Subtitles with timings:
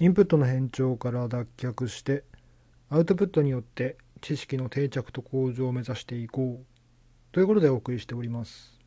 [0.00, 2.22] インプットの変調から脱却して
[2.88, 6.64] アウトプットによって知識の定着と向上を目指していこう。
[7.32, 8.78] ということでお送りしております。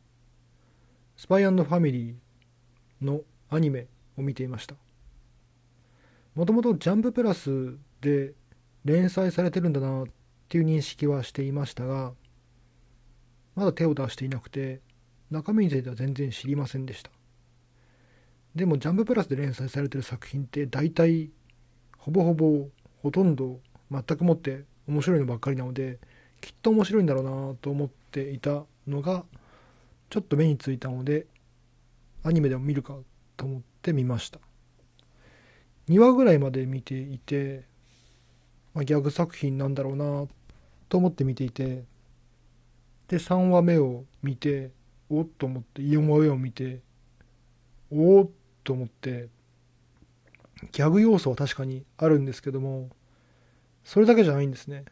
[1.16, 3.20] スパイファミリーの
[3.50, 3.86] アニメ
[4.16, 4.74] を見ていました。
[6.34, 8.32] もともとジャンププラスで
[8.86, 10.06] 連載されてるんだなっ
[10.48, 12.14] ていう認識はしていましたが
[13.54, 14.80] まだ手を出していなくて
[15.30, 17.10] 中身については全然知りませんでした。
[18.54, 21.30] でもジャンププラスで連載されてる作品って大体
[21.98, 22.68] ほぼほぼ
[23.02, 23.60] ほとんど
[23.90, 25.98] 全くもって面白いのばっかりなので
[26.40, 29.24] きっと面白いんだろうなと思っていたのが
[30.10, 31.26] ちょっと目についたので
[32.24, 32.96] アニメでも見るか
[33.36, 34.38] と思って見ました。
[35.88, 37.64] 2話ぐらいまで見ていて、
[38.74, 40.26] まあ、ギャグ作品なんだろうな
[40.88, 41.84] と思って見ていて
[43.08, 44.70] で3話目を見て
[45.10, 46.80] おっと思って4話目を見て
[47.90, 48.30] おっ
[48.64, 49.28] と思って
[50.70, 52.90] ギャグ要素は確かにあるんですけども
[53.84, 54.84] それだけじゃないんですね。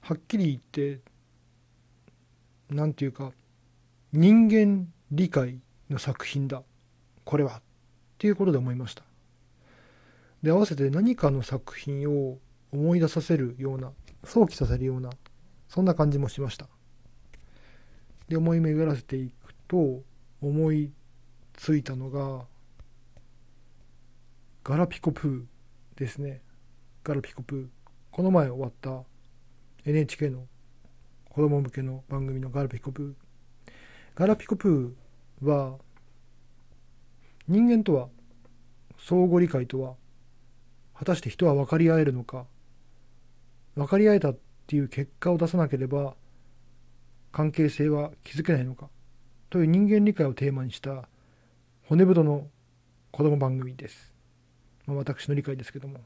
[0.00, 1.00] はっきり言って
[2.70, 3.32] 何て言うか
[4.12, 5.60] 人間理解
[5.90, 6.62] の作品だ。
[7.24, 7.58] これは。
[7.58, 7.62] っ
[8.18, 9.02] ていうことで思いました。
[10.42, 12.38] で合わせて何かの作品を
[12.72, 13.92] 思い出させるような
[14.24, 15.10] 想起させるような
[15.68, 16.68] そんな感じもしました。
[18.28, 20.02] で思い巡らせていくと
[20.40, 20.90] 思い
[21.54, 22.44] ついたのが
[24.64, 26.42] ガラピコプーですね。
[27.04, 27.66] ガラピコプー。
[28.10, 29.02] この前終わった
[29.84, 30.46] NHK の
[31.28, 33.72] 子供向けの番組のガラピコプー。
[34.14, 35.78] ガラピコプーは
[37.48, 38.08] 人間とは
[38.98, 39.94] 相互理解とは
[40.94, 42.46] 果たして人は分かり合えるのか
[43.74, 46.14] 分かり合えたっていう結果を出さなければ
[47.32, 48.88] 関係性は築けないのか
[49.50, 51.08] という人間理解をテーマにした
[51.88, 52.46] 骨太の
[53.10, 54.14] 子供番組です。
[54.86, 56.00] まあ、私の理解ですけども。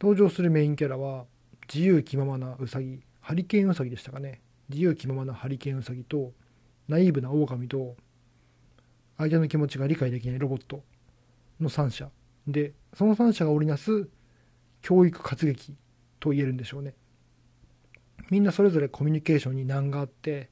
[0.00, 1.26] 登場するメインキャラは
[1.72, 4.40] 自由気ままなウサギ、ハリケーンウサギでしたかね。
[4.70, 6.32] 自由気ままなハリケーンウサギと、
[6.88, 7.96] ナイーブなオオカミと、
[9.18, 10.82] 相手の気持ちが理解できないロボット
[11.60, 12.08] の3者
[12.46, 14.08] で、その3者が織りなす
[14.80, 15.76] 教育活劇
[16.18, 16.94] と言えるんでしょうね。
[18.30, 20.48] みんなそれぞれコミュニケーションに難があって、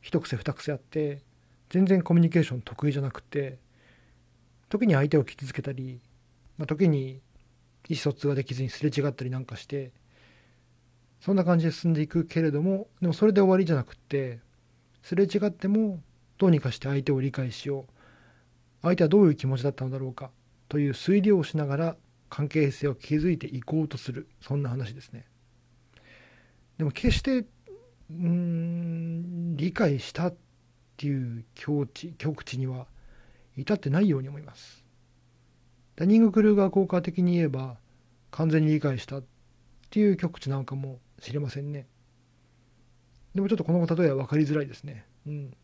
[0.00, 1.22] 一癖二癖あって、
[1.70, 3.58] 全然コミュニケーション得意じゃなくて、
[4.68, 6.00] 時に相手を傷つけたり、
[6.56, 7.20] まあ、時に
[7.88, 9.90] 意思疎通ができずにすれ違ったりなんかして
[11.20, 14.38] そんな感じで進んでいくけれどもでもそれで終わりじゃなくって
[15.02, 16.00] すれ違っても
[16.38, 17.92] どうにかして相手を理解しよう
[18.82, 20.30] 相手はどういう気持ちだったのだろうか
[20.68, 21.96] という推理をしながら
[22.28, 25.26] 関係性を築いていこうとするそんな話ですね。
[26.78, 27.44] でも決して
[28.10, 30.32] うん理解した
[31.00, 32.86] っていう境地極地には
[33.56, 34.84] 至ってないように思います。
[35.96, 37.78] ダニング・クルーガー効果的に言えば
[38.30, 39.24] 完全に理解したっ
[39.88, 41.86] ていう極地なのかもしれませんね。
[43.34, 45.06] でもちょっとこの例えは分かりづらいですね。
[45.26, 45.56] うん。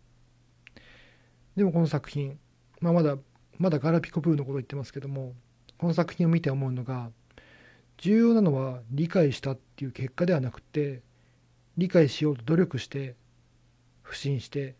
[1.55, 2.39] でもこの作品、
[2.81, 3.19] まあ、まだ
[3.59, 5.35] まだガラピコプーのこと言ってますけども
[5.77, 7.11] この作品を見て思うのが
[7.99, 11.03] 重要なのは理解したっていう結果ではなくて
[11.77, 13.17] 理解しようと努力して
[14.01, 14.77] 不信して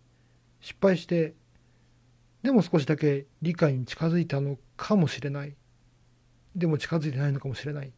[0.61, 1.35] 失敗して
[2.43, 5.57] でも少しだけ理解に近づいたのかもしれない。
[6.55, 7.91] でも近づいてないのかもしれないっ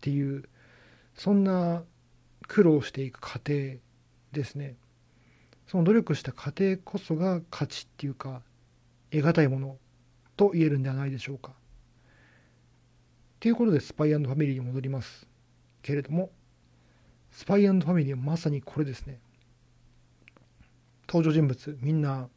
[0.00, 0.44] ていう
[1.14, 1.82] そんな
[2.46, 3.78] 苦労していく過程
[4.32, 4.76] ですね。
[5.66, 8.42] その努力した過程こそが価値っていうか
[9.10, 9.76] 得難いもの
[10.36, 11.52] と言えるんではないでしょうか。
[13.40, 15.26] ということでスパイファミリーに戻ります
[15.82, 16.30] けれども
[17.30, 19.20] スパイファミリーはまさにこれですね。
[21.08, 22.28] 登場人物みんな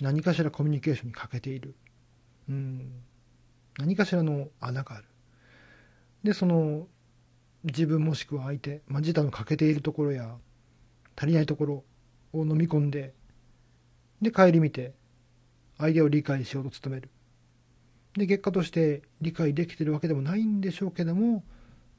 [0.00, 1.74] 何かしらコミュニケーションに欠けている。
[2.48, 3.02] うん。
[3.78, 5.04] 何かしらの穴がある。
[6.24, 6.86] でその
[7.64, 10.36] 自分もしくは相手、まあ、自他の欠けているところや
[11.16, 11.84] 足りないところ
[12.32, 13.14] を飲み込んで
[14.20, 14.94] で顧みて
[15.78, 17.10] 相手を理解しようと努める。
[18.14, 21.42] で結果として理解できてるわけでもないんでしょうけども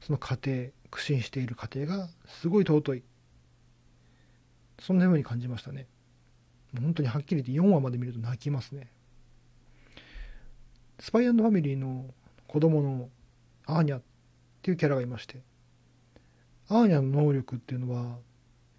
[0.00, 3.02] その過程苦心している過程がすごい尊い。
[4.84, 5.86] そんなように感じましたね。
[6.78, 8.90] 本当にはっきり言って4話まで見ると泣きますね。
[10.98, 12.12] スパイファミリーの
[12.46, 13.08] 子供の
[13.66, 14.02] アーニャっ
[14.60, 15.40] ていうキャラがいまして
[16.68, 18.18] アーニャの能力っていうのは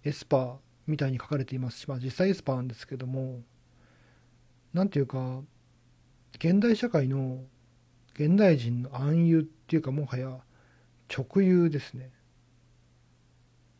[0.04, 0.54] エスパー
[0.86, 3.42] みたいに書かれていますし、まあ、実際エスパーなんですけども
[4.72, 5.40] 何ていうか
[6.36, 7.40] 現代社会の
[8.14, 10.28] 現代人の暗喩っていうかもはや
[11.14, 12.10] 直喩ですね。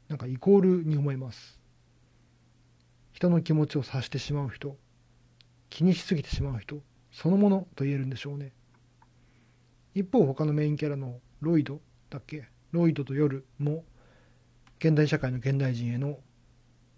[0.08, 1.65] なんかイコールに思います。
[3.16, 4.76] 人の気持ちを察してしまう人
[5.70, 8.52] 気にしすぎてしまう人そのものと言えるんでしょうね。
[9.94, 11.80] 一方他のメインキャラのロイド
[12.10, 12.50] だっけ？
[12.72, 13.84] ロイドと夜も
[14.78, 16.18] 現代社会の現代人への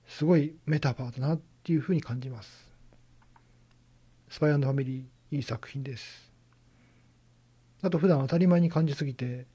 [0.09, 2.69] すごいメタファーだなっていうふうに感じます。
[4.29, 6.33] スパイファミリーいい作品です。
[7.81, 9.47] あと普段当たり前に感じすぎて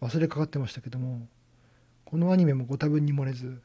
[0.00, 1.28] 忘れかかってましたけども
[2.04, 3.62] このアニメもご多分に漏れず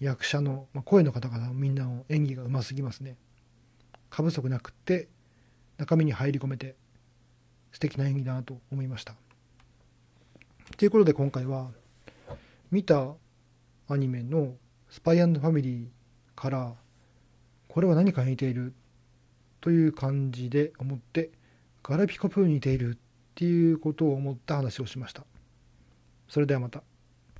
[0.00, 3.16] 役者の、まあ、声の方々みんなの演技がうますぎますね。
[4.10, 5.08] 過不足なくって
[5.76, 6.76] 中身に入り込めて
[7.72, 9.14] 素敵な演技だなと思いました。
[10.76, 11.70] ということで今回は
[12.70, 13.14] 見た
[13.88, 14.54] アニメの
[14.90, 15.88] 「スパイファミリー」
[16.36, 16.74] から
[17.68, 18.74] これは何か似ている
[19.60, 21.30] という感じで思って
[21.82, 22.98] ガラピコプーに似ているっ
[23.34, 25.24] ていうことを思った話をしました。
[26.28, 26.82] それではまた。